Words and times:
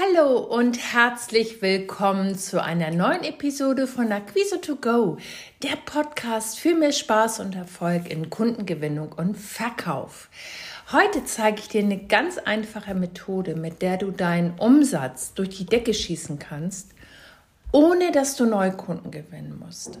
Hallo 0.00 0.38
und 0.38 0.78
herzlich 0.94 1.60
willkommen 1.60 2.38
zu 2.38 2.62
einer 2.62 2.92
neuen 2.92 3.24
Episode 3.24 3.88
von 3.88 4.12
Acquise 4.12 4.60
to 4.60 4.76
Go, 4.76 5.16
der 5.64 5.74
Podcast 5.86 6.60
für 6.60 6.76
mehr 6.76 6.92
Spaß 6.92 7.40
und 7.40 7.56
Erfolg 7.56 8.08
in 8.08 8.30
Kundengewinnung 8.30 9.12
und 9.12 9.36
Verkauf. 9.36 10.28
Heute 10.92 11.24
zeige 11.24 11.58
ich 11.58 11.68
dir 11.68 11.82
eine 11.82 11.98
ganz 11.98 12.38
einfache 12.38 12.94
Methode, 12.94 13.56
mit 13.56 13.82
der 13.82 13.96
du 13.96 14.12
deinen 14.12 14.56
Umsatz 14.60 15.34
durch 15.34 15.48
die 15.56 15.66
Decke 15.66 15.92
schießen 15.92 16.38
kannst, 16.38 16.92
ohne 17.72 18.12
dass 18.12 18.36
du 18.36 18.46
Neukunden 18.46 19.10
gewinnen 19.10 19.58
musst. 19.58 19.98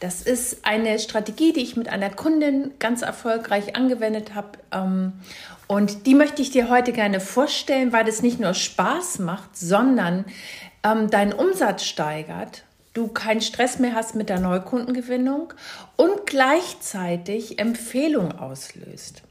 Das 0.00 0.22
ist 0.22 0.66
eine 0.66 0.98
Strategie, 0.98 1.52
die 1.52 1.62
ich 1.62 1.76
mit 1.76 1.88
einer 1.88 2.10
Kundin 2.10 2.72
ganz 2.78 3.02
erfolgreich 3.02 3.76
angewendet 3.76 4.34
habe. 4.34 4.58
Ähm, 4.72 5.14
und 5.66 6.06
die 6.06 6.14
möchte 6.14 6.42
ich 6.42 6.50
dir 6.50 6.68
heute 6.68 6.92
gerne 6.92 7.20
vorstellen, 7.20 7.92
weil 7.92 8.06
es 8.06 8.22
nicht 8.22 8.38
nur 8.38 8.54
Spaß 8.54 9.20
macht, 9.20 9.56
sondern 9.56 10.26
ähm, 10.84 11.10
deinen 11.10 11.32
Umsatz 11.32 11.84
steigert, 11.84 12.64
du 12.92 13.08
keinen 13.08 13.40
Stress 13.40 13.78
mehr 13.78 13.94
hast 13.94 14.14
mit 14.14 14.28
der 14.28 14.40
Neukundengewinnung 14.40 15.52
und 15.96 16.26
gleichzeitig 16.26 17.58
Empfehlungen 17.58 18.38
auslöst. 18.38 19.22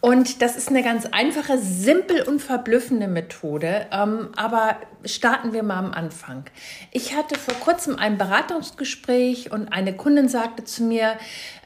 Und 0.00 0.42
das 0.42 0.56
ist 0.56 0.68
eine 0.68 0.82
ganz 0.82 1.06
einfache, 1.06 1.58
simpel 1.58 2.22
und 2.22 2.40
verblüffende 2.40 3.08
Methode. 3.08 3.86
Ähm, 3.92 4.30
aber 4.36 4.76
starten 5.04 5.52
wir 5.52 5.62
mal 5.62 5.78
am 5.78 5.92
Anfang. 5.92 6.44
Ich 6.92 7.16
hatte 7.16 7.38
vor 7.38 7.54
kurzem 7.54 7.96
ein 7.96 8.18
Beratungsgespräch 8.18 9.50
und 9.50 9.72
eine 9.72 9.94
Kundin 9.94 10.28
sagte 10.28 10.64
zu 10.64 10.84
mir, 10.84 11.16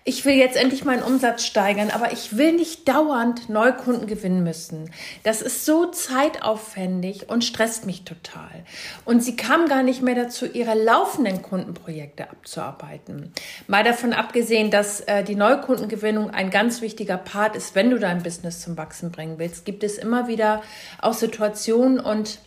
ich 0.04 0.24
will 0.24 0.34
jetzt 0.34 0.56
endlich 0.56 0.84
meinen 0.84 1.02
Umsatz 1.02 1.44
steigern, 1.44 1.90
aber 1.90 2.12
ich 2.12 2.36
will 2.36 2.52
nicht 2.52 2.88
dauernd 2.88 3.48
Neukunden 3.48 4.08
gewinnen 4.08 4.42
müssen. 4.42 4.90
Das 5.22 5.42
ist 5.42 5.64
so 5.64 5.86
zeitaufwendig 5.86 7.28
und 7.28 7.44
stresst 7.44 7.86
mich 7.86 8.04
total. 8.04 8.64
Und 9.04 9.22
sie 9.22 9.36
kam 9.36 9.68
gar 9.68 9.84
nicht 9.84 10.02
mehr 10.02 10.16
dazu, 10.16 10.46
ihre 10.46 10.74
laufenden 10.74 11.42
Kundenprojekte 11.42 12.28
abzuarbeiten. 12.28 13.32
Mal 13.68 13.84
davon 13.84 14.12
abgesehen, 14.12 14.72
dass 14.72 15.00
äh, 15.02 15.22
die 15.22 15.36
Neukundengewinnung 15.36 16.30
ein 16.30 16.50
ganz 16.50 16.80
wichtiger 16.80 17.16
Part 17.16 17.54
ist, 17.54 17.76
wenn 17.76 17.90
du 17.90 17.98
dein 17.98 18.22
Business 18.22 18.60
zum 18.60 18.76
Wachsen 18.76 19.12
bringen 19.12 19.38
willst, 19.38 19.64
gibt 19.64 19.84
es 19.84 19.98
immer 19.98 20.26
wieder 20.26 20.62
auch 21.00 21.14
Situationen 21.14 22.00
und 22.00 22.38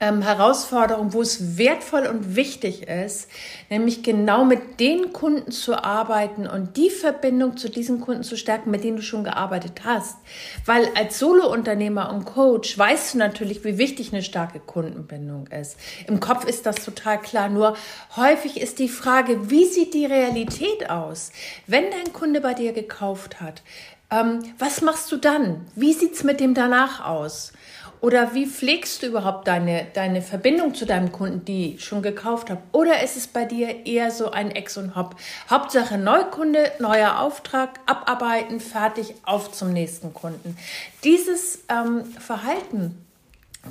ähm, 0.00 0.22
Herausforderung, 0.22 1.12
wo 1.12 1.22
es 1.22 1.58
wertvoll 1.58 2.06
und 2.06 2.36
wichtig 2.36 2.82
ist, 2.88 3.28
nämlich 3.68 4.02
genau 4.02 4.44
mit 4.44 4.78
den 4.78 5.12
Kunden 5.12 5.50
zu 5.50 5.82
arbeiten 5.82 6.46
und 6.46 6.76
die 6.76 6.90
Verbindung 6.90 7.56
zu 7.56 7.68
diesen 7.68 8.00
Kunden 8.00 8.22
zu 8.22 8.36
stärken, 8.36 8.70
mit 8.70 8.84
denen 8.84 8.98
du 8.98 9.02
schon 9.02 9.24
gearbeitet 9.24 9.82
hast. 9.84 10.16
Weil 10.64 10.88
als 10.96 11.18
Solo-Unternehmer 11.18 12.12
und 12.12 12.24
Coach 12.26 12.78
weißt 12.78 13.14
du 13.14 13.18
natürlich, 13.18 13.64
wie 13.64 13.78
wichtig 13.78 14.12
eine 14.12 14.22
starke 14.22 14.60
Kundenbindung 14.60 15.48
ist. 15.48 15.76
Im 16.06 16.20
Kopf 16.20 16.44
ist 16.44 16.66
das 16.66 16.76
total 16.84 17.20
klar. 17.20 17.48
Nur 17.48 17.76
häufig 18.16 18.60
ist 18.60 18.78
die 18.78 18.88
Frage, 18.88 19.50
wie 19.50 19.64
sieht 19.64 19.94
die 19.94 20.06
Realität 20.06 20.90
aus? 20.90 21.32
Wenn 21.66 21.90
dein 21.90 22.12
Kunde 22.12 22.40
bei 22.40 22.54
dir 22.54 22.72
gekauft 22.72 23.40
hat, 23.40 23.62
ähm, 24.10 24.42
was 24.58 24.80
machst 24.80 25.12
du 25.12 25.16
dann? 25.16 25.66
Wie 25.74 25.92
sieht's 25.92 26.24
mit 26.24 26.40
dem 26.40 26.54
danach 26.54 27.04
aus? 27.04 27.52
Oder 28.00 28.34
wie 28.34 28.46
pflegst 28.46 29.02
du 29.02 29.06
überhaupt 29.06 29.48
deine, 29.48 29.86
deine 29.94 30.22
Verbindung 30.22 30.74
zu 30.74 30.86
deinem 30.86 31.10
Kunden, 31.10 31.44
die 31.44 31.78
schon 31.78 32.02
gekauft 32.02 32.50
hat? 32.50 32.58
Oder 32.72 33.02
ist 33.02 33.16
es 33.16 33.26
bei 33.26 33.44
dir 33.44 33.86
eher 33.86 34.10
so 34.10 34.30
ein 34.30 34.50
Ex 34.50 34.76
und 34.76 34.94
Hop? 34.94 35.16
Hauptsache 35.50 35.98
Neukunde, 35.98 36.70
neuer 36.78 37.20
Auftrag, 37.20 37.80
abarbeiten, 37.86 38.60
fertig, 38.60 39.14
auf 39.24 39.52
zum 39.52 39.72
nächsten 39.72 40.14
Kunden. 40.14 40.56
Dieses 41.02 41.64
ähm, 41.68 42.04
Verhalten 42.04 43.04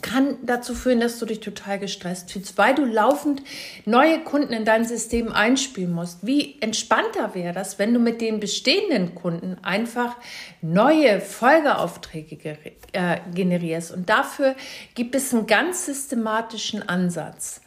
kann 0.02 0.38
dazu 0.44 0.74
führen, 0.74 1.00
dass 1.00 1.20
du 1.20 1.26
dich 1.26 1.40
total 1.40 1.80
gestresst 1.80 2.32
fühlst, 2.32 2.58
weil 2.58 2.76
du 2.76 2.86
laufend 2.86 3.42
neue 3.86 4.20
Kunden 4.20 4.54
in 4.54 4.66
dein 4.66 4.86
System 4.86 5.32
einspielen 5.32 5.92
musst. 5.92 6.26
Wie 6.26 6.58
entspannter 6.62 7.36
wäre 7.36 7.54
das, 7.54 7.80
wenn 7.80 7.94
du 7.94 8.00
mit 8.00 8.22
den 8.22 8.40
bestehenden 8.40 9.16
Kunden 9.16 9.58
einfach 9.64 10.18
neue 10.62 11.22
Folgeaufträge 11.22 12.58
äh, 12.94 13.18
generierst? 13.34 13.92
Und 13.92 14.10
dafür 14.10 14.56
gibt 14.96 15.16
es 15.16 15.34
einen 15.34 15.48
ganz 15.48 15.86
systematischen 15.86 16.88
Ansatz. 16.88 17.62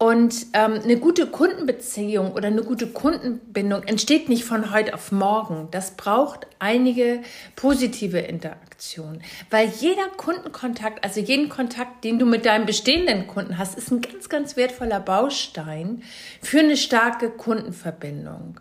Und 0.00 0.46
ähm, 0.52 0.80
eine 0.84 0.96
gute 0.96 1.26
Kundenbeziehung 1.26 2.30
oder 2.32 2.46
eine 2.46 2.62
gute 2.62 2.86
Kundenbindung 2.86 3.82
entsteht 3.82 4.28
nicht 4.28 4.44
von 4.44 4.72
heute 4.72 4.94
auf 4.94 5.10
morgen. 5.10 5.66
Das 5.72 5.96
braucht 5.96 6.46
einige 6.60 7.20
positive 7.56 8.18
Interaktionen, 8.18 9.22
weil 9.50 9.68
jeder 9.80 10.06
Kundenkontakt, 10.16 11.02
also 11.02 11.18
jeden 11.18 11.48
Kontakt, 11.48 12.04
den 12.04 12.20
du 12.20 12.26
mit 12.26 12.46
deinem 12.46 12.64
bestehenden 12.64 13.26
Kunden 13.26 13.58
hast, 13.58 13.76
ist 13.76 13.90
ein 13.90 14.00
ganz, 14.00 14.28
ganz 14.28 14.56
wertvoller 14.56 15.00
Baustein 15.00 16.04
für 16.42 16.60
eine 16.60 16.76
starke 16.76 17.28
Kundenverbindung. 17.30 18.60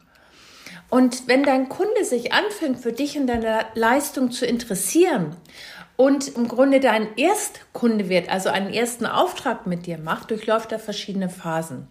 Und 0.89 1.27
wenn 1.27 1.43
dein 1.43 1.69
Kunde 1.69 2.03
sich 2.03 2.33
anfängt, 2.33 2.79
für 2.79 2.93
dich 2.93 3.17
und 3.17 3.27
deine 3.27 3.65
Leistung 3.75 4.31
zu 4.31 4.45
interessieren 4.47 5.35
und 5.97 6.29
im 6.29 6.47
Grunde 6.47 6.79
dein 6.79 7.17
Erstkunde 7.17 8.07
wird, 8.07 8.29
also 8.29 8.49
einen 8.49 8.73
ersten 8.73 9.05
Auftrag 9.05 9.67
mit 9.67 9.85
dir 9.85 9.97
macht, 9.97 10.31
durchläuft 10.31 10.71
er 10.71 10.79
verschiedene 10.79 11.29
Phasen. 11.29 11.87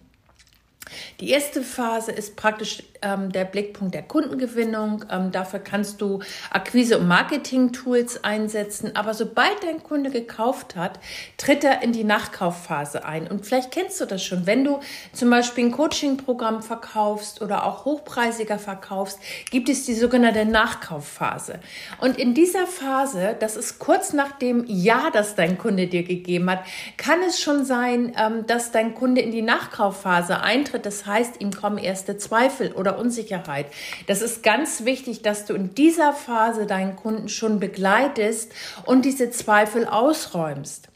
Die 1.19 1.29
erste 1.29 1.61
Phase 1.61 2.13
ist 2.13 2.37
praktisch 2.37 2.83
ähm, 3.01 3.31
der 3.31 3.45
Blickpunkt 3.45 3.93
der 3.93 4.03
Kundengewinnung. 4.03 5.05
Ähm, 5.09 5.31
dafür 5.31 5.59
kannst 5.59 6.01
du 6.01 6.19
Akquise- 6.51 6.97
und 6.97 7.07
Marketing-Tools 7.07 8.23
einsetzen. 8.23 8.95
Aber 8.95 9.13
sobald 9.13 9.63
dein 9.63 9.83
Kunde 9.83 10.09
gekauft 10.09 10.75
hat, 10.75 10.99
tritt 11.37 11.63
er 11.63 11.83
in 11.83 11.91
die 11.91 12.03
Nachkaufphase 12.03 13.05
ein. 13.05 13.27
Und 13.27 13.45
vielleicht 13.45 13.71
kennst 13.71 13.99
du 14.01 14.05
das 14.05 14.23
schon. 14.23 14.45
Wenn 14.45 14.63
du 14.63 14.79
zum 15.13 15.29
Beispiel 15.29 15.65
ein 15.65 15.71
Coaching-Programm 15.71 16.61
verkaufst 16.61 17.41
oder 17.41 17.65
auch 17.65 17.85
hochpreisiger 17.85 18.59
verkaufst, 18.59 19.19
gibt 19.51 19.69
es 19.69 19.85
die 19.85 19.93
sogenannte 19.93 20.45
Nachkaufphase. 20.45 21.59
Und 21.99 22.17
in 22.17 22.33
dieser 22.33 22.67
Phase, 22.67 23.35
das 23.39 23.55
ist 23.55 23.79
kurz 23.79 24.13
nach 24.13 24.31
dem 24.33 24.63
Ja, 24.67 25.09
das 25.11 25.35
dein 25.35 25.57
Kunde 25.57 25.87
dir 25.87 26.03
gegeben 26.03 26.49
hat, 26.49 26.59
kann 26.97 27.19
es 27.27 27.39
schon 27.39 27.65
sein, 27.65 28.13
ähm, 28.17 28.45
dass 28.45 28.71
dein 28.71 28.93
Kunde 28.93 29.21
in 29.21 29.31
die 29.31 29.41
Nachkaufphase 29.41 30.41
eintritt. 30.41 30.85
Das 30.85 31.05
heißt, 31.05 31.41
ihm 31.41 31.51
kommen 31.51 31.77
erste 31.77 32.17
Zweifel 32.17 32.71
oder 32.71 32.86
Unsicherheit. 32.91 33.67
Das 34.07 34.21
ist 34.21 34.43
ganz 34.43 34.85
wichtig, 34.85 35.21
dass 35.21 35.45
du 35.45 35.53
in 35.53 35.75
dieser 35.75 36.13
Phase 36.13 36.65
deinen 36.65 36.95
Kunden 36.95 37.29
schon 37.29 37.59
begleitest 37.59 38.51
und 38.85 39.05
diese 39.05 39.29
Zweifel 39.31 39.85
ausräumst. 39.85 40.89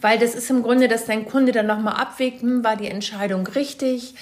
Weil 0.00 0.18
das 0.18 0.34
ist 0.34 0.50
im 0.50 0.62
Grunde, 0.62 0.88
dass 0.88 1.06
dein 1.06 1.26
Kunde 1.26 1.52
dann 1.52 1.66
nochmal 1.66 1.94
abwägt, 1.94 2.42
hm, 2.42 2.64
war 2.64 2.76
die 2.76 2.88
Entscheidung 2.88 3.46
richtig? 3.46 4.14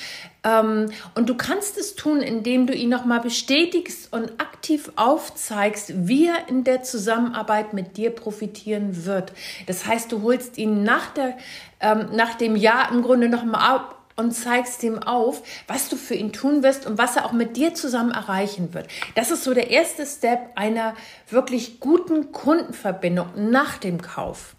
Ähm, 0.44 0.90
und 1.14 1.28
du 1.28 1.36
kannst 1.36 1.78
es 1.78 1.94
tun, 1.94 2.20
indem 2.20 2.66
du 2.66 2.74
ihn 2.74 2.88
nochmal 2.88 3.20
bestätigst 3.20 4.12
und 4.12 4.40
aktiv 4.40 4.90
aufzeigst, 4.96 6.08
wie 6.08 6.26
er 6.26 6.48
in 6.48 6.64
der 6.64 6.82
Zusammenarbeit 6.82 7.74
mit 7.74 7.96
dir 7.96 8.10
profitieren 8.10 9.04
wird. 9.04 9.32
Das 9.66 9.86
heißt, 9.86 10.10
du 10.10 10.22
holst 10.22 10.58
ihn 10.58 10.82
nach, 10.82 11.10
der, 11.10 11.36
ähm, 11.80 12.08
nach 12.12 12.34
dem 12.34 12.56
Jahr 12.56 12.90
im 12.90 13.02
Grunde 13.02 13.28
nochmal 13.28 13.76
ab 13.76 14.01
und 14.16 14.32
zeigst 14.32 14.82
ihm 14.82 14.98
auf, 14.98 15.42
was 15.66 15.88
du 15.88 15.96
für 15.96 16.14
ihn 16.14 16.32
tun 16.32 16.62
wirst 16.62 16.86
und 16.86 16.98
was 16.98 17.16
er 17.16 17.26
auch 17.26 17.32
mit 17.32 17.56
dir 17.56 17.74
zusammen 17.74 18.12
erreichen 18.12 18.74
wird. 18.74 18.88
Das 19.14 19.30
ist 19.30 19.44
so 19.44 19.54
der 19.54 19.70
erste 19.70 20.06
Step 20.06 20.50
einer 20.54 20.94
wirklich 21.28 21.80
guten 21.80 22.32
Kundenverbindung 22.32 23.50
nach 23.50 23.78
dem 23.78 24.00
Kauf. 24.00 24.54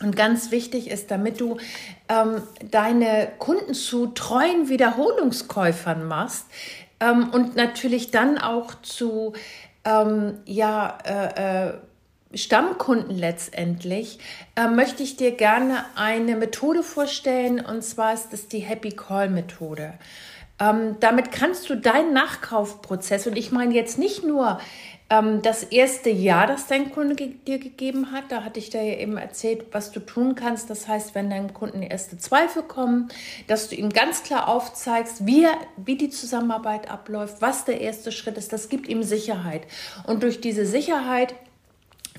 Und 0.00 0.16
ganz 0.16 0.50
wichtig 0.50 0.90
ist, 0.90 1.10
damit 1.10 1.40
du 1.40 1.58
ähm, 2.08 2.42
deine 2.70 3.30
Kunden 3.38 3.72
zu 3.72 4.08
treuen 4.08 4.68
Wiederholungskäufern 4.68 6.06
machst 6.06 6.46
ähm, 6.98 7.30
und 7.30 7.54
natürlich 7.54 8.10
dann 8.10 8.38
auch 8.38 8.74
zu 8.82 9.32
ähm, 9.84 10.38
ja, 10.44 10.98
äh, 11.04 11.68
äh, 11.68 11.74
Stammkunden 12.34 13.16
letztendlich, 13.16 14.18
äh, 14.56 14.68
möchte 14.68 15.02
ich 15.02 15.16
dir 15.16 15.32
gerne 15.32 15.84
eine 15.94 16.36
Methode 16.36 16.82
vorstellen 16.82 17.60
und 17.64 17.82
zwar 17.82 18.14
ist 18.14 18.32
es 18.32 18.48
die 18.48 18.60
Happy 18.60 18.90
Call 18.90 19.28
Methode. 19.28 19.94
Ähm, 20.60 20.96
damit 21.00 21.32
kannst 21.32 21.68
du 21.70 21.76
deinen 21.76 22.12
Nachkaufprozess, 22.12 23.26
und 23.26 23.36
ich 23.36 23.52
meine 23.52 23.74
jetzt 23.74 23.98
nicht 23.98 24.22
nur 24.22 24.60
ähm, 25.10 25.42
das 25.42 25.64
erste 25.64 26.10
Jahr, 26.10 26.46
das 26.46 26.66
dein 26.66 26.92
Kunde 26.92 27.16
ge 27.16 27.34
dir 27.46 27.58
gegeben 27.58 28.12
hat, 28.12 28.24
da 28.30 28.44
hatte 28.44 28.60
ich 28.60 28.70
dir 28.70 28.82
ja 28.82 28.98
eben 28.98 29.16
erzählt, 29.16 29.66
was 29.72 29.90
du 29.90 30.00
tun 30.00 30.34
kannst. 30.34 30.70
Das 30.70 30.88
heißt, 30.88 31.14
wenn 31.14 31.30
deinem 31.30 31.52
Kunden 31.52 31.82
erste 31.82 32.16
Zweifel 32.16 32.62
kommen, 32.62 33.08
dass 33.46 33.68
du 33.68 33.74
ihm 33.74 33.90
ganz 33.90 34.22
klar 34.22 34.48
aufzeigst, 34.48 35.26
wie, 35.26 35.46
wie 35.76 35.96
die 35.96 36.10
Zusammenarbeit 36.10 36.90
abläuft, 36.90 37.40
was 37.40 37.64
der 37.64 37.80
erste 37.80 38.12
Schritt 38.12 38.38
ist, 38.38 38.52
das 38.52 38.68
gibt 38.68 38.88
ihm 38.88 39.02
Sicherheit. 39.02 39.62
Und 40.06 40.22
durch 40.22 40.40
diese 40.40 40.64
Sicherheit 40.64 41.34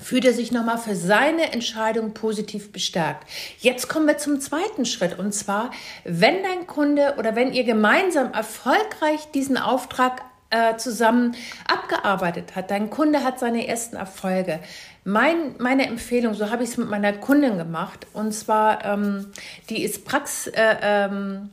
fühlt 0.04 0.26
er 0.26 0.34
sich 0.34 0.52
nochmal 0.52 0.76
für 0.76 0.94
seine 0.94 1.52
Entscheidung 1.52 2.12
positiv 2.12 2.72
bestärkt. 2.72 3.26
Jetzt 3.60 3.88
kommen 3.88 4.06
wir 4.06 4.18
zum 4.18 4.38
zweiten 4.38 4.84
Schritt 4.84 5.18
und 5.18 5.32
zwar, 5.32 5.70
wenn 6.04 6.42
dein 6.42 6.66
Kunde 6.66 7.14
oder 7.18 7.34
wenn 7.34 7.54
ihr 7.54 7.64
gemeinsam 7.64 8.32
erfolgreich 8.34 9.30
diesen 9.32 9.56
Auftrag 9.56 10.20
äh, 10.50 10.76
zusammen 10.76 11.34
abgearbeitet 11.66 12.54
hat. 12.54 12.70
Dein 12.70 12.90
Kunde 12.90 13.24
hat 13.24 13.40
seine 13.40 13.66
ersten 13.66 13.96
Erfolge. 13.96 14.60
Mein, 15.04 15.56
meine 15.58 15.86
Empfehlung, 15.86 16.34
so 16.34 16.50
habe 16.50 16.64
ich 16.64 16.70
es 16.70 16.76
mit 16.76 16.90
meiner 16.90 17.14
Kundin 17.14 17.56
gemacht, 17.56 18.06
und 18.12 18.32
zwar, 18.32 18.84
ähm, 18.84 19.32
die 19.70 19.82
ist 19.82 20.04
Prax, 20.04 20.48
äh, 20.48 20.76
ähm, 20.82 21.50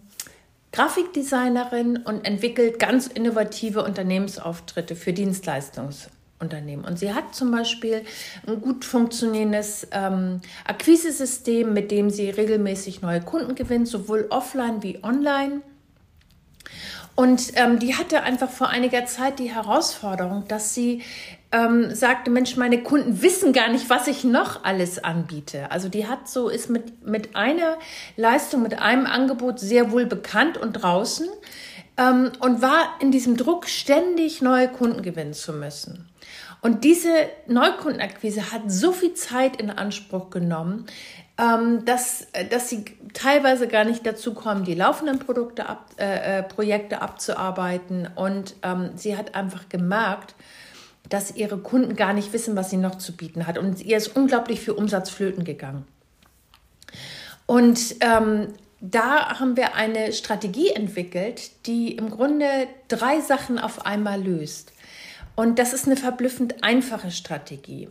Grafikdesignerin 0.73 1.97
und 1.97 2.25
entwickelt 2.25 2.79
ganz 2.79 3.07
innovative 3.07 3.83
Unternehmensauftritte 3.83 4.95
für 4.95 5.13
Dienstleistungsunternehmen. 6.41 6.85
Und 6.85 6.97
sie 6.97 7.13
hat 7.13 7.35
zum 7.35 7.51
Beispiel 7.51 8.03
ein 8.47 8.61
gut 8.61 8.85
funktionierendes 8.85 9.87
ähm, 9.91 10.41
Akquisesystem, 10.65 11.73
mit 11.73 11.91
dem 11.91 12.09
sie 12.09 12.29
regelmäßig 12.29 13.01
neue 13.01 13.21
Kunden 13.21 13.55
gewinnt, 13.55 13.87
sowohl 13.87 14.27
offline 14.29 14.83
wie 14.83 15.03
online. 15.03 15.61
Und 17.15 17.51
ähm, 17.55 17.79
die 17.79 17.95
hatte 17.95 18.23
einfach 18.23 18.49
vor 18.49 18.69
einiger 18.69 19.05
Zeit 19.05 19.39
die 19.39 19.53
Herausforderung, 19.53 20.45
dass 20.47 20.73
sie 20.73 21.03
ähm, 21.51 21.93
sagte, 21.93 22.31
Mensch, 22.31 22.55
meine 22.55 22.81
Kunden 22.81 23.21
wissen 23.21 23.51
gar 23.51 23.67
nicht, 23.67 23.89
was 23.89 24.07
ich 24.07 24.23
noch 24.23 24.63
alles 24.63 25.03
anbiete. 25.03 25.69
Also 25.69 25.89
die 25.89 26.07
hat 26.07 26.29
so, 26.29 26.47
ist 26.47 26.69
mit, 26.69 27.05
mit 27.05 27.35
einer 27.35 27.77
Leistung, 28.15 28.63
mit 28.63 28.79
einem 28.79 29.05
Angebot 29.05 29.59
sehr 29.59 29.91
wohl 29.91 30.05
bekannt 30.05 30.57
und 30.57 30.73
draußen 30.73 31.27
ähm, 31.97 32.31
und 32.39 32.61
war 32.61 32.95
in 32.99 33.11
diesem 33.11 33.37
Druck, 33.37 33.67
ständig 33.67 34.41
neue 34.41 34.69
Kunden 34.69 35.01
gewinnen 35.01 35.33
zu 35.33 35.53
müssen. 35.53 36.09
Und 36.61 36.83
diese 36.83 37.09
Neukundenakquise 37.47 38.51
hat 38.51 38.61
so 38.67 38.91
viel 38.91 39.15
Zeit 39.15 39.59
in 39.59 39.71
Anspruch 39.71 40.29
genommen, 40.29 40.85
ähm, 41.39 41.85
dass, 41.85 42.27
dass 42.51 42.69
sie 42.69 42.85
teilweise 43.13 43.67
gar 43.67 43.83
nicht 43.83 44.05
dazu 44.05 44.35
kommen, 44.35 44.63
die 44.63 44.75
laufenden 44.75 45.17
Produkte 45.17 45.67
ab, 45.67 45.89
äh, 45.97 46.39
äh, 46.39 46.43
Projekte 46.43 47.01
abzuarbeiten. 47.01 48.07
Und 48.13 48.55
ähm, 48.61 48.91
sie 48.95 49.17
hat 49.17 49.33
einfach 49.33 49.69
gemerkt, 49.69 50.35
dass 51.09 51.35
ihre 51.35 51.57
Kunden 51.57 51.95
gar 51.95 52.13
nicht 52.13 52.31
wissen, 52.31 52.55
was 52.55 52.69
sie 52.69 52.77
noch 52.77 52.95
zu 52.95 53.17
bieten 53.17 53.47
hat. 53.47 53.57
Und 53.57 53.81
ihr 53.81 53.97
ist 53.97 54.15
unglaublich 54.15 54.61
viel 54.61 54.73
Umsatz 54.73 55.09
flöten 55.09 55.43
gegangen. 55.43 55.85
Und 57.47 57.95
ähm, 58.01 58.53
da 58.81 59.39
haben 59.39 59.55
wir 59.55 59.75
eine 59.75 60.11
Strategie 60.11 60.71
entwickelt, 60.71 61.51
die 61.67 61.95
im 61.95 62.09
Grunde 62.09 62.67
drei 62.87 63.21
Sachen 63.21 63.59
auf 63.59 63.85
einmal 63.85 64.21
löst. 64.21 64.73
Und 65.35 65.59
das 65.59 65.73
ist 65.73 65.85
eine 65.85 65.95
verblüffend 65.95 66.63
einfache 66.63 67.11
Strategie. 67.11 67.87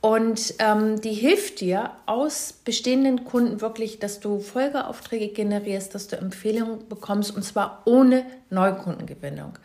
Und 0.00 0.54
ähm, 0.58 1.00
die 1.00 1.12
hilft 1.12 1.60
dir 1.60 1.92
aus 2.06 2.52
bestehenden 2.64 3.24
Kunden 3.24 3.60
wirklich, 3.60 3.98
dass 4.00 4.18
du 4.18 4.40
Folgeaufträge 4.40 5.28
generierst, 5.28 5.94
dass 5.94 6.08
du 6.08 6.16
Empfehlungen 6.16 6.88
bekommst 6.88 7.36
und 7.36 7.44
zwar 7.44 7.82
ohne 7.84 8.24
Neukundengewinnung. 8.50 9.58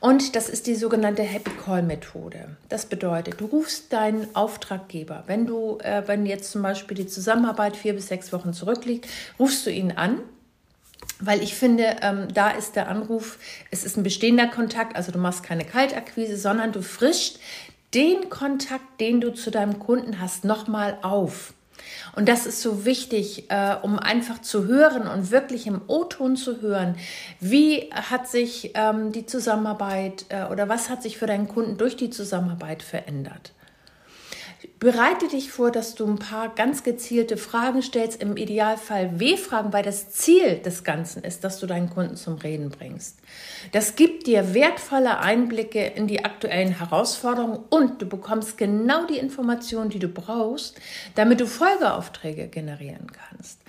Und 0.00 0.36
das 0.36 0.48
ist 0.48 0.66
die 0.66 0.74
sogenannte 0.74 1.22
Happy 1.22 1.50
Call 1.50 1.82
Methode. 1.82 2.56
Das 2.68 2.86
bedeutet, 2.86 3.40
du 3.40 3.46
rufst 3.46 3.92
deinen 3.92 4.34
Auftraggeber, 4.34 5.24
wenn 5.26 5.46
du, 5.46 5.78
äh, 5.78 6.02
wenn 6.06 6.26
jetzt 6.26 6.50
zum 6.50 6.62
Beispiel 6.62 6.96
die 6.96 7.06
Zusammenarbeit 7.06 7.76
vier 7.76 7.94
bis 7.94 8.08
sechs 8.08 8.32
Wochen 8.32 8.52
zurückliegt, 8.52 9.08
rufst 9.38 9.66
du 9.66 9.70
ihn 9.70 9.92
an. 9.92 10.20
Weil 11.18 11.42
ich 11.42 11.54
finde, 11.54 11.96
ähm, 12.02 12.28
da 12.32 12.50
ist 12.50 12.76
der 12.76 12.88
Anruf, 12.88 13.38
es 13.70 13.84
ist 13.84 13.96
ein 13.96 14.02
bestehender 14.02 14.48
Kontakt, 14.48 14.96
also 14.96 15.12
du 15.12 15.18
machst 15.18 15.42
keine 15.42 15.64
Kaltakquise, 15.64 16.36
sondern 16.36 16.72
du 16.72 16.82
frischst 16.82 17.40
den 17.94 18.28
Kontakt, 18.28 19.00
den 19.00 19.20
du 19.20 19.32
zu 19.32 19.50
deinem 19.50 19.78
Kunden 19.78 20.20
hast, 20.20 20.44
nochmal 20.44 20.98
auf. 21.02 21.54
Und 22.14 22.28
das 22.28 22.46
ist 22.46 22.62
so 22.62 22.84
wichtig, 22.84 23.50
äh, 23.50 23.74
um 23.82 23.98
einfach 23.98 24.40
zu 24.40 24.66
hören 24.66 25.06
und 25.06 25.30
wirklich 25.30 25.66
im 25.66 25.82
O-Ton 25.86 26.36
zu 26.36 26.60
hören, 26.60 26.96
wie 27.40 27.90
hat 27.92 28.28
sich 28.28 28.72
ähm, 28.74 29.12
die 29.12 29.26
Zusammenarbeit 29.26 30.26
äh, 30.28 30.44
oder 30.44 30.68
was 30.68 30.88
hat 30.88 31.02
sich 31.02 31.18
für 31.18 31.26
deinen 31.26 31.48
Kunden 31.48 31.76
durch 31.76 31.96
die 31.96 32.10
Zusammenarbeit 32.10 32.82
verändert. 32.82 33.52
Bereite 34.78 35.28
dich 35.28 35.52
vor, 35.52 35.70
dass 35.70 35.94
du 35.94 36.06
ein 36.06 36.18
paar 36.18 36.54
ganz 36.54 36.82
gezielte 36.82 37.36
Fragen 37.36 37.82
stellst, 37.82 38.22
im 38.22 38.36
Idealfall 38.36 39.18
W-Fragen, 39.20 39.72
weil 39.72 39.82
das 39.82 40.10
Ziel 40.10 40.58
des 40.58 40.84
Ganzen 40.84 41.24
ist, 41.24 41.44
dass 41.44 41.60
du 41.60 41.66
deinen 41.66 41.90
Kunden 41.90 42.16
zum 42.16 42.34
Reden 42.36 42.70
bringst. 42.70 43.18
Das 43.72 43.96
gibt 43.96 44.26
dir 44.26 44.54
wertvolle 44.54 45.18
Einblicke 45.18 45.84
in 45.84 46.06
die 46.06 46.24
aktuellen 46.24 46.78
Herausforderungen 46.78 47.60
und 47.70 48.02
du 48.02 48.06
bekommst 48.06 48.58
genau 48.58 49.06
die 49.06 49.18
Informationen, 49.18 49.90
die 49.90 49.98
du 49.98 50.08
brauchst, 50.08 50.78
damit 51.14 51.40
du 51.40 51.46
Folgeaufträge 51.46 52.48
generieren 52.48 53.06
kannst. 53.12 53.60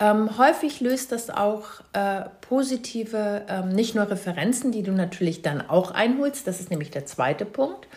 Ähm, 0.00 0.38
häufig 0.38 0.80
löst 0.80 1.10
das 1.10 1.28
auch 1.28 1.64
äh, 1.92 2.22
positive, 2.40 3.42
ähm, 3.48 3.70
nicht 3.70 3.96
nur 3.96 4.08
Referenzen, 4.08 4.70
die 4.70 4.84
du 4.84 4.92
natürlich 4.92 5.42
dann 5.42 5.60
auch 5.68 5.90
einholst, 5.90 6.46
das 6.46 6.60
ist 6.60 6.70
nämlich 6.70 6.92
der 6.92 7.04
zweite 7.04 7.44
Punkt. 7.44 7.88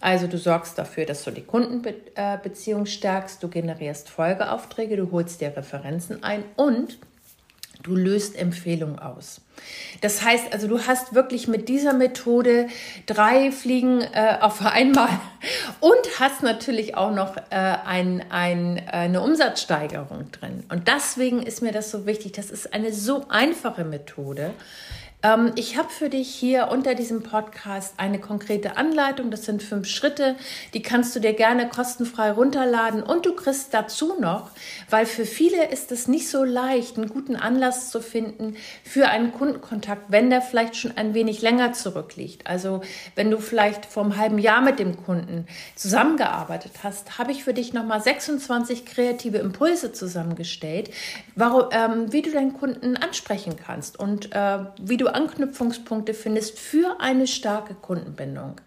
Also 0.00 0.26
du 0.26 0.36
sorgst 0.36 0.78
dafür, 0.78 1.06
dass 1.06 1.22
du 1.22 1.30
die 1.30 1.42
Kundenbeziehung 1.42 2.86
stärkst, 2.86 3.40
du 3.42 3.48
generierst 3.48 4.10
Folgeaufträge, 4.10 4.96
du 4.96 5.12
holst 5.12 5.40
dir 5.40 5.56
Referenzen 5.56 6.24
ein 6.24 6.42
und 6.56 6.98
Du 7.84 7.94
löst 7.94 8.34
Empfehlungen 8.34 8.98
aus. 8.98 9.42
Das 10.00 10.24
heißt 10.24 10.54
also, 10.54 10.66
du 10.68 10.86
hast 10.86 11.14
wirklich 11.14 11.48
mit 11.48 11.68
dieser 11.68 11.92
Methode 11.92 12.68
drei 13.04 13.52
Fliegen 13.52 14.00
äh, 14.00 14.38
auf 14.40 14.64
einmal 14.66 15.10
und 15.80 16.18
hast 16.18 16.42
natürlich 16.42 16.96
auch 16.96 17.12
noch 17.12 17.36
äh, 17.36 17.42
ein, 17.50 18.24
ein, 18.30 18.78
äh, 18.78 18.90
eine 18.90 19.20
Umsatzsteigerung 19.20 20.30
drin. 20.32 20.64
Und 20.70 20.88
deswegen 20.88 21.42
ist 21.42 21.60
mir 21.60 21.72
das 21.72 21.90
so 21.90 22.06
wichtig. 22.06 22.32
Das 22.32 22.50
ist 22.50 22.72
eine 22.72 22.90
so 22.90 23.26
einfache 23.28 23.84
Methode. 23.84 24.54
Ähm, 25.24 25.52
ich 25.56 25.76
habe 25.76 25.88
für 25.88 26.10
dich 26.10 26.32
hier 26.32 26.68
unter 26.70 26.94
diesem 26.94 27.22
Podcast 27.22 27.94
eine 27.96 28.20
konkrete 28.20 28.76
Anleitung. 28.76 29.30
Das 29.30 29.44
sind 29.44 29.62
fünf 29.62 29.88
Schritte. 29.88 30.36
Die 30.74 30.82
kannst 30.82 31.16
du 31.16 31.20
dir 31.20 31.32
gerne 31.32 31.68
kostenfrei 31.68 32.30
runterladen. 32.30 33.02
Und 33.02 33.26
du 33.26 33.34
kriegst 33.34 33.72
dazu 33.72 34.14
noch, 34.20 34.50
weil 34.90 35.06
für 35.06 35.24
viele 35.24 35.70
ist 35.70 35.90
es 35.90 36.06
nicht 36.06 36.28
so 36.28 36.44
leicht, 36.44 36.98
einen 36.98 37.08
guten 37.08 37.36
Anlass 37.36 37.90
zu 37.90 38.00
finden 38.00 38.56
für 38.84 39.08
einen 39.08 39.32
Kundenkontakt, 39.32 40.02
wenn 40.08 40.28
der 40.28 40.42
vielleicht 40.42 40.76
schon 40.76 40.96
ein 40.96 41.14
wenig 41.14 41.40
länger 41.40 41.72
zurückliegt. 41.72 42.46
Also 42.46 42.82
wenn 43.14 43.30
du 43.30 43.38
vielleicht 43.38 43.86
vor 43.86 44.04
einem 44.04 44.18
halben 44.18 44.38
Jahr 44.38 44.60
mit 44.60 44.78
dem 44.78 45.02
Kunden 45.02 45.46
zusammengearbeitet 45.74 46.72
hast, 46.82 47.18
habe 47.18 47.32
ich 47.32 47.44
für 47.44 47.54
dich 47.54 47.72
nochmal 47.72 48.02
26 48.02 48.84
kreative 48.84 49.38
Impulse 49.38 49.92
zusammengestellt, 49.92 50.90
warum, 51.34 51.64
ähm, 51.70 52.12
wie 52.12 52.20
du 52.20 52.30
deinen 52.30 52.52
Kunden 52.52 52.98
ansprechen 52.98 53.56
kannst 53.56 53.98
und 53.98 54.34
äh, 54.34 54.58
wie 54.78 54.98
du 54.98 55.13
Anknüpfungspunkte 55.14 56.14
findest 56.14 56.58
für 56.58 57.00
eine 57.00 57.26
starke 57.26 57.74
Kundenbindung. 57.74 58.60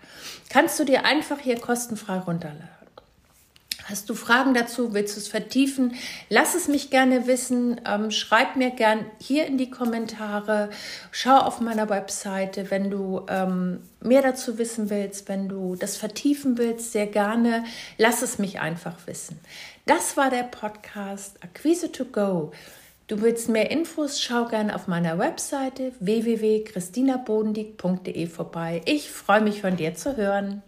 Kannst 0.50 0.80
du 0.80 0.84
dir 0.84 1.06
einfach 1.06 1.40
hier 1.40 1.60
kostenfrei 1.60 2.20
runterladen. 2.20 2.78
Hast 3.90 4.10
du 4.10 4.16
Fragen 4.16 4.54
dazu? 4.54 4.94
Willst 4.94 5.16
du 5.16 5.22
es 5.22 5.30
vertiefen? 5.30 5.96
Lass 6.28 6.56
es 6.56 6.68
mich 6.68 6.90
gerne 6.90 7.26
wissen. 7.26 7.80
Ähm, 7.88 8.12
schreib 8.12 8.58
mir 8.58 8.72
gern 8.72 9.06
hier 9.18 9.46
in 9.46 9.58
die 9.58 9.72
Kommentare. 9.72 10.70
Schau 11.12 11.38
auf 11.38 11.62
meiner 11.62 11.90
Webseite, 11.90 12.70
wenn 12.70 12.92
du 12.92 13.26
ähm, 13.30 13.80
mehr 14.02 14.22
dazu 14.22 14.58
wissen 14.58 14.90
willst, 14.90 15.30
wenn 15.30 15.48
du 15.48 15.78
das 15.78 15.96
vertiefen 15.96 16.58
willst, 16.58 16.92
sehr 16.92 17.08
gerne. 17.08 17.64
Lass 17.98 18.22
es 18.22 18.40
mich 18.40 18.60
einfach 18.60 18.96
wissen. 19.06 19.40
Das 19.86 20.18
war 20.18 20.30
der 20.30 20.44
Podcast 20.44 21.42
Akquise 21.42 21.90
to 21.90 22.04
Go. 22.04 22.52
Du 23.08 23.22
willst 23.22 23.48
mehr 23.48 23.72
Infos, 23.72 24.22
schau 24.22 24.50
gerne 24.50 24.76
auf 24.76 24.88
meiner 24.88 25.18
Webseite 25.18 25.94
www.christinabodendieck.de 26.02 28.28
vorbei. 28.28 28.82
Ich 28.84 29.10
freue 29.10 29.40
mich 29.40 29.62
von 29.62 29.78
dir 29.78 29.96
zu 29.96 30.18
hören. 30.18 30.62